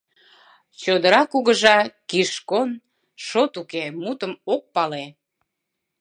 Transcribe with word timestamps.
Чодыра 0.81 1.21
Кугыжа— 1.31 1.77
Кишкон— 2.09 2.69
«шот 3.25 3.53
уке» 3.61 3.83
мутым 4.01 4.33
ок 4.53 4.63
пале! 4.73 5.05